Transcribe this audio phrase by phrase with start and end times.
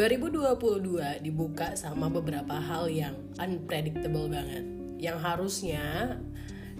[0.00, 4.64] 2022 dibuka sama beberapa hal yang unpredictable banget.
[4.96, 6.16] Yang harusnya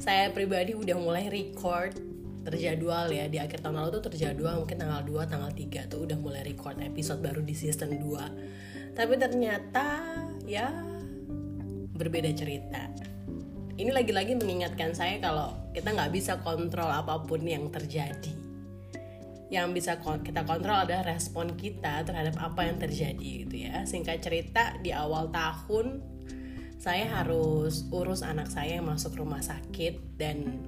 [0.01, 2.01] saya pribadi udah mulai record
[2.49, 3.29] terjadwal ya.
[3.29, 6.81] Di akhir tahun lalu tuh terjadwal mungkin tanggal 2 tanggal 3 tuh udah mulai record
[6.81, 10.01] episode baru di season 2 tapi ternyata
[10.49, 10.73] ya
[11.93, 12.89] berbeda cerita.
[13.77, 18.50] Ini lagi-lagi mengingatkan saya kalau kita nggak bisa kontrol apa pun yang terjadi
[19.51, 23.83] yang bisa kita kontrol adalah respon kita terhadap apa yang terjadi gitu ya.
[23.83, 25.99] Singkat cerita di awal tahun
[26.81, 30.63] saya harus urus anak saya yang masuk rumah sakit dan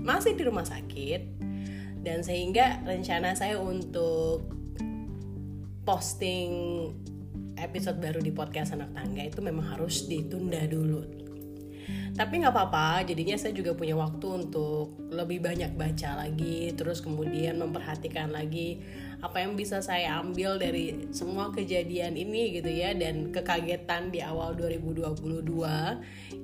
[0.00, 1.44] masih di rumah sakit.
[1.98, 4.46] Dan sehingga rencana saya untuk
[5.82, 6.50] posting
[7.58, 11.27] episode baru di podcast anak tangga itu memang harus ditunda dulu
[12.18, 17.56] tapi nggak apa-apa jadinya saya juga punya waktu untuk lebih banyak baca lagi terus kemudian
[17.62, 18.82] memperhatikan lagi
[19.18, 24.54] apa yang bisa saya ambil dari semua kejadian ini gitu ya dan kekagetan di awal
[24.54, 25.42] 2022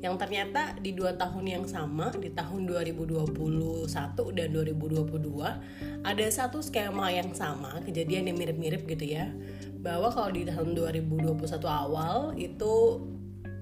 [0.03, 3.87] yang ternyata di dua tahun yang sama di tahun 2021
[4.35, 9.31] dan 2022 ada satu skema yang sama kejadian yang mirip-mirip gitu ya
[9.79, 12.75] bahwa kalau di tahun 2021 awal itu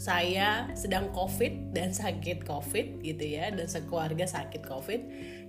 [0.02, 4.98] saya sedang covid dan sakit covid gitu ya dan sekeluarga sakit covid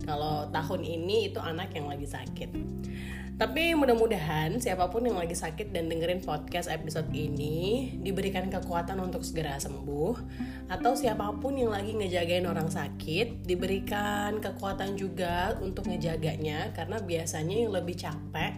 [0.06, 2.54] kalau tahun ini itu anak yang lagi sakit.
[3.34, 9.26] Tapi mudah-mudahan siapa pun yang lagi sakit dan dengerin podcast episode ini diberikan kekuatan untuk
[9.26, 10.14] segera sembuh
[10.70, 17.66] atau siapa pun yang lagi ngejagain orang sakit diberikan kekuatan juga untuk ngejaganya karena biasanya
[17.66, 18.54] yang lebih capek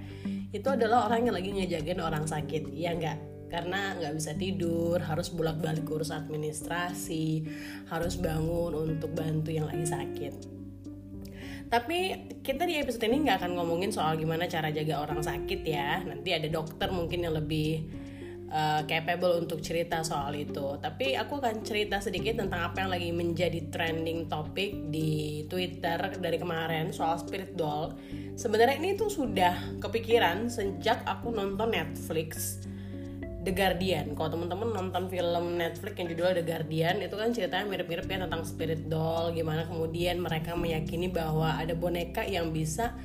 [0.51, 5.31] itu adalah orang yang lagi ngejagain orang sakit ya enggak karena nggak bisa tidur harus
[5.31, 7.47] bolak-balik urus administrasi
[7.87, 10.55] harus bangun untuk bantu yang lagi sakit
[11.65, 12.13] tapi
[12.45, 15.97] kita di episode ini nggak akan ngomongin soal gimana cara jaga orang sakit ya.
[16.05, 17.89] Nanti ada dokter mungkin yang lebih
[18.53, 20.77] uh, capable untuk cerita soal itu.
[20.77, 26.37] Tapi aku akan cerita sedikit tentang apa yang lagi menjadi trending topik di Twitter dari
[26.37, 27.97] kemarin soal spirit doll.
[28.37, 32.61] Sebenarnya ini tuh sudah kepikiran sejak aku nonton Netflix
[33.45, 34.17] The Guardian.
[34.17, 38.41] Kalau teman-teman nonton film Netflix yang judulnya The Guardian, itu kan ceritanya mirip-mirip ya tentang
[38.41, 42.97] spirit doll, gimana kemudian mereka meyakini bahwa ada boneka yang bisa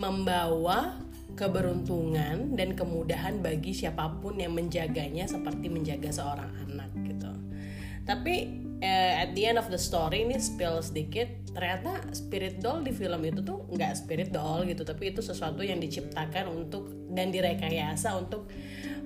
[0.00, 0.96] membawa
[1.36, 7.32] keberuntungan dan kemudahan bagi siapa pun yang menjaganya seperti menjaga seorang anak gitu.
[8.08, 12.90] Tapi uh, at the end of the story ini spill sedikit ternyata spirit doll di
[12.90, 18.16] film itu tuh nggak spirit doll gitu tapi itu sesuatu yang diciptakan untuk dan direkayasa
[18.18, 18.50] untuk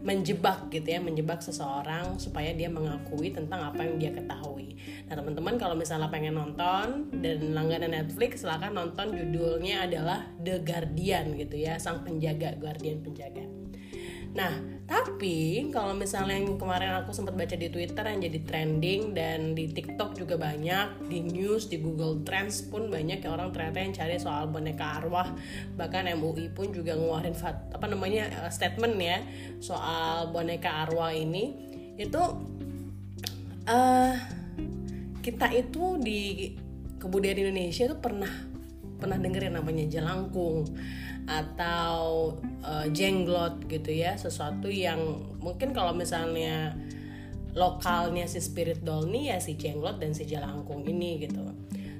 [0.06, 4.78] menjebak gitu ya menjebak seseorang supaya dia mengakui tentang apa yang dia ketahui.
[5.10, 11.34] Nah teman-teman kalau misalnya pengen nonton dan langganan Netflix silahkan nonton judulnya adalah The Guardian
[11.34, 13.55] gitu ya sang penjaga guardian penjaga
[14.36, 14.52] Nah,
[14.84, 19.72] tapi kalau misalnya yang kemarin aku sempat baca di Twitter yang jadi trending dan di
[19.72, 24.20] TikTok juga banyak, di news, di Google Trends pun banyak ya orang ternyata yang cari
[24.20, 25.32] soal boneka arwah.
[25.80, 29.24] Bahkan MUI pun juga ngeluarin apa namanya eh, statement ya
[29.58, 31.56] soal boneka arwah ini.
[31.96, 32.20] Itu
[33.66, 34.14] uh,
[35.24, 36.52] kita itu di
[37.02, 38.30] kebudayaan Indonesia itu pernah
[38.96, 40.64] pernah dengerin namanya jelangkung
[41.26, 44.98] atau uh, jenglot gitu ya sesuatu yang
[45.42, 46.74] mungkin kalau misalnya
[47.56, 51.42] lokalnya si spirit doll nih ya si jenglot dan si jelangkung ini gitu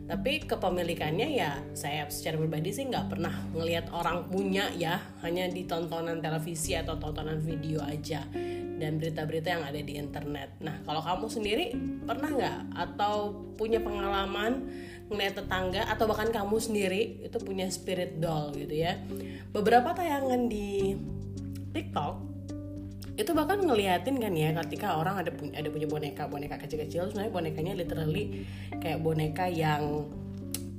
[0.06, 5.66] tapi kepemilikannya ya saya secara pribadi sih nggak pernah ngelihat orang punya ya hanya di
[5.66, 8.22] tontonan televisi atau tontonan video aja
[8.76, 10.62] dan berita-berita yang ada di internet.
[10.62, 11.66] Nah kalau kamu sendiri
[12.06, 14.68] pernah nggak atau punya pengalaman
[15.06, 18.98] ngeliat tetangga atau bahkan kamu sendiri itu punya spirit doll gitu ya.
[19.54, 20.98] Beberapa tayangan di
[21.70, 22.36] TikTok
[23.16, 27.32] itu bahkan ngeliatin kan ya ketika orang ada punya ada punya boneka boneka kecil-kecil sebenarnya
[27.32, 28.44] bonekanya literally
[28.76, 30.04] kayak boneka yang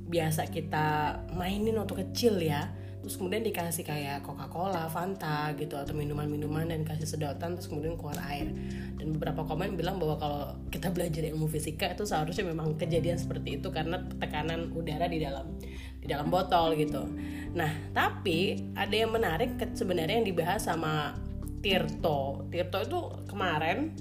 [0.06, 6.66] biasa kita mainin waktu kecil ya terus kemudian dikasih kayak Coca-Cola, Fanta gitu atau minuman-minuman
[6.66, 8.50] dan kasih sedotan terus kemudian keluar air.
[8.98, 13.62] Dan beberapa komen bilang bahwa kalau kita belajar ilmu fisika itu seharusnya memang kejadian seperti
[13.62, 15.46] itu karena tekanan udara di dalam
[15.98, 17.06] di dalam botol gitu.
[17.54, 21.14] Nah tapi ada yang menarik sebenarnya yang dibahas sama
[21.62, 22.50] Tirto.
[22.50, 22.98] Tirto itu
[23.30, 23.94] kemarin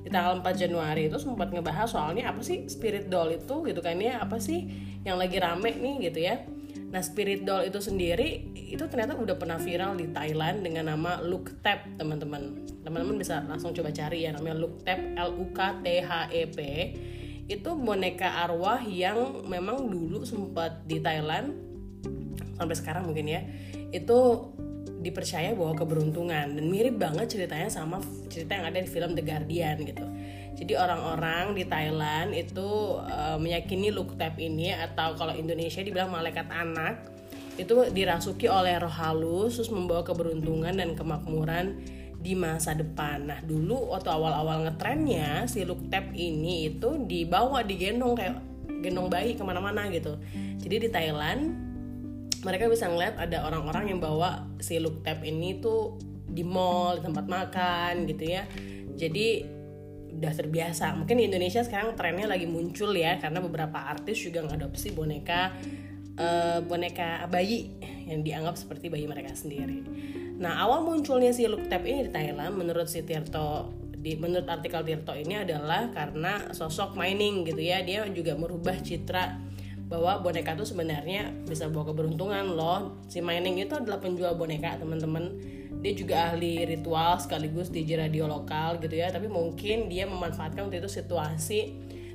[0.00, 4.00] di tanggal 4 Januari itu sempat ngebahas soalnya apa sih spirit doll itu gitu kan.
[4.00, 4.64] Ya apa sih
[5.04, 6.40] yang lagi rame nih gitu ya
[6.88, 11.60] Nah, spirit doll itu sendiri itu ternyata udah pernah viral di Thailand dengan nama Look
[11.60, 12.64] Tap, teman-teman.
[12.80, 16.42] Teman-teman bisa langsung coba cari ya namanya Look Tap L U K T H E
[16.50, 16.58] P.
[17.50, 21.54] Itu boneka arwah yang memang dulu sempat di Thailand
[22.56, 23.42] sampai sekarang mungkin ya.
[23.90, 24.50] Itu
[25.00, 29.76] dipercaya bawa keberuntungan dan mirip banget ceritanya sama cerita yang ada di film The Guardian
[29.88, 30.04] gitu.
[30.60, 37.00] Jadi orang-orang di Thailand itu uh, meyakini Luktep ini atau kalau Indonesia dibilang malaikat anak
[37.56, 41.80] itu dirasuki oleh roh halus terus membawa keberuntungan dan kemakmuran
[42.20, 43.24] di masa depan.
[43.24, 48.36] Nah dulu waktu awal-awal ngetrennya si Luktep ini itu dibawa digendong kayak
[48.84, 50.20] gendong bayi ke mana-mana gitu.
[50.60, 51.69] Jadi di Thailand
[52.40, 56.00] mereka bisa ngeliat ada orang-orang yang bawa si look tab ini tuh
[56.30, 58.48] di mall di tempat makan gitu ya.
[58.96, 59.58] Jadi
[60.10, 60.96] udah terbiasa.
[60.98, 65.54] Mungkin di Indonesia sekarang trennya lagi muncul ya karena beberapa artis juga ngadopsi boneka
[66.18, 67.70] uh, boneka bayi
[68.10, 69.84] yang dianggap seperti bayi mereka sendiri.
[70.40, 74.80] Nah awal munculnya si look tab ini di Thailand menurut si Tirto di menurut artikel
[74.80, 77.84] Tirto ini adalah karena sosok mining gitu ya.
[77.84, 79.49] Dia juga merubah citra
[79.90, 83.02] bahwa boneka itu sebenarnya bisa bawa keberuntungan loh.
[83.10, 85.34] Si Mining itu adalah penjual boneka teman-teman.
[85.82, 89.10] Dia juga ahli ritual sekaligus DJ radio lokal gitu ya.
[89.10, 91.60] Tapi mungkin dia memanfaatkan waktu itu situasi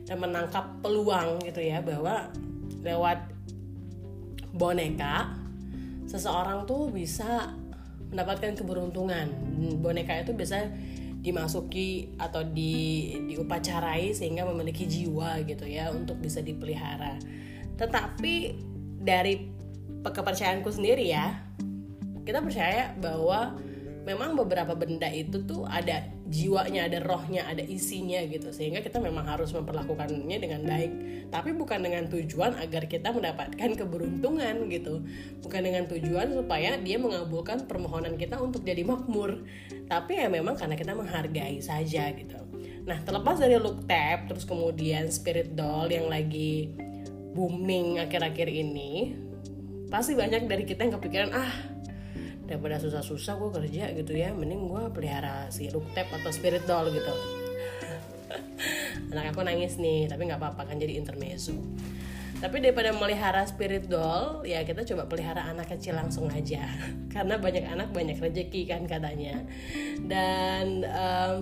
[0.08, 2.32] dan menangkap peluang gitu ya bahwa
[2.80, 3.28] lewat
[4.56, 5.36] boneka
[6.08, 7.52] seseorang tuh bisa
[8.08, 9.28] mendapatkan keberuntungan.
[9.84, 10.64] Boneka itu bisa
[11.20, 17.20] dimasuki atau di diupacarai sehingga memiliki jiwa gitu ya untuk bisa dipelihara
[17.76, 18.56] tetapi
[19.02, 19.52] dari
[20.06, 21.46] kepercayaanku sendiri ya
[22.26, 23.54] kita percaya bahwa
[24.06, 28.54] memang beberapa benda itu tuh ada jiwanya, ada rohnya, ada isinya gitu.
[28.54, 30.92] Sehingga kita memang harus memperlakukannya dengan baik.
[31.34, 35.02] Tapi bukan dengan tujuan agar kita mendapatkan keberuntungan gitu.
[35.42, 39.42] Bukan dengan tujuan supaya dia mengabulkan permohonan kita untuk jadi makmur.
[39.90, 42.38] Tapi ya memang karena kita menghargai saja gitu.
[42.86, 46.70] Nah terlepas dari look tab terus kemudian spirit doll yang lagi
[47.36, 49.12] booming akhir-akhir ini
[49.92, 51.54] pasti banyak dari kita yang kepikiran ah
[52.46, 57.14] daripada susah-susah gue kerja gitu ya mending gue pelihara si ruktep atau spirit doll gitu.
[59.12, 61.58] Anak aku nangis nih tapi nggak apa-apa kan jadi intermezzo.
[62.36, 66.70] Tapi daripada melihara spirit doll ya kita coba pelihara anak kecil langsung aja.
[67.14, 69.42] Karena banyak anak banyak rezeki kan katanya.
[70.06, 71.38] Dan um,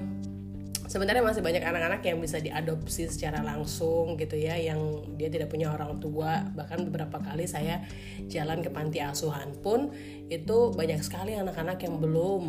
[0.93, 5.73] sebenarnya masih banyak anak-anak yang bisa diadopsi secara langsung gitu ya yang dia tidak punya
[5.73, 6.45] orang tua.
[6.53, 7.81] Bahkan beberapa kali saya
[8.29, 9.89] jalan ke panti asuhan pun
[10.29, 12.43] itu banyak sekali anak-anak yang belum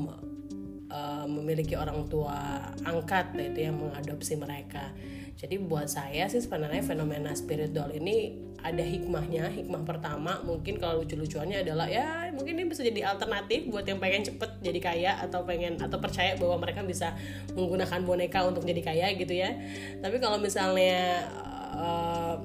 [0.93, 4.93] uh, memiliki orang tua angkat itu yang mengadopsi mereka
[5.35, 9.51] jadi buat saya sih sebenarnya fenomena spirit doll ini ada hikmahnya.
[9.51, 14.25] Hikmah pertama mungkin kalau lucu-lucuannya adalah ya mungkin ini bisa jadi alternatif buat yang pengen
[14.25, 17.13] cepet jadi kaya atau pengen atau percaya bahwa mereka bisa
[17.53, 19.59] menggunakan boneka untuk jadi kaya gitu ya.
[20.01, 21.29] Tapi kalau misalnya
[21.77, 22.39] uh,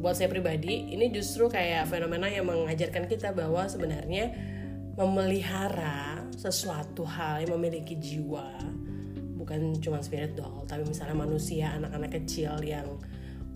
[0.00, 4.32] buat saya pribadi ini justru kayak fenomena yang mengajarkan kita bahwa sebenarnya
[4.96, 8.48] memelihara sesuatu hal yang memiliki jiwa
[9.40, 12.86] bukan cuma spirit doll tapi misalnya manusia anak-anak kecil yang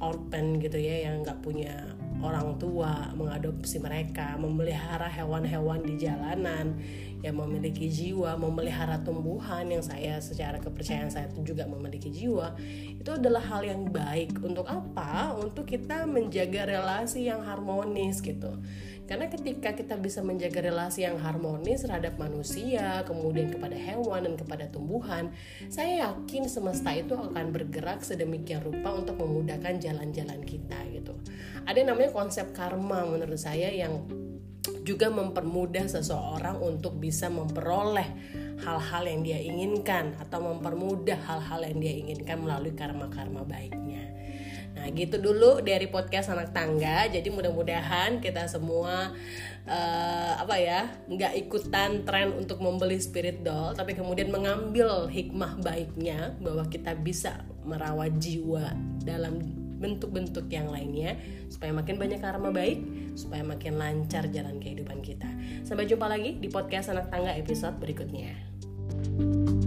[0.00, 1.92] orphan gitu ya yang nggak punya
[2.24, 6.72] orang tua mengadopsi mereka memelihara hewan-hewan di jalanan
[7.20, 12.56] yang memiliki jiwa memelihara tumbuhan yang saya secara kepercayaan saya itu juga memiliki jiwa
[13.04, 14.40] itu adalah hal yang baik.
[14.40, 15.36] Untuk apa?
[15.36, 18.56] Untuk kita menjaga relasi yang harmonis gitu
[19.04, 24.64] karena ketika kita bisa menjaga relasi yang harmonis terhadap manusia, kemudian kepada hewan dan kepada
[24.72, 25.28] tumbuhan,
[25.68, 31.12] saya yakin semesta itu akan bergerak sedemikian rupa untuk memudahkan jalan-jalan kita gitu.
[31.68, 34.08] Ada namanya konsep karma menurut saya yang
[34.88, 38.08] juga mempermudah seseorang untuk bisa memperoleh
[38.64, 44.23] hal-hal yang dia inginkan atau mempermudah hal-hal yang dia inginkan melalui karma-karma baiknya.
[44.74, 47.06] Nah gitu dulu dari podcast anak tangga.
[47.06, 49.14] Jadi mudah-mudahan kita semua
[49.64, 56.34] uh, apa ya nggak ikutan tren untuk membeli spirit doll, tapi kemudian mengambil hikmah baiknya
[56.42, 58.74] bahwa kita bisa merawat jiwa
[59.06, 59.40] dalam
[59.74, 61.18] bentuk-bentuk yang lainnya
[61.52, 62.80] supaya makin banyak karma baik,
[63.14, 65.28] supaya makin lancar jalan kehidupan kita.
[65.62, 68.32] Sampai jumpa lagi di podcast anak tangga episode berikutnya.
[69.04, 69.63] thank you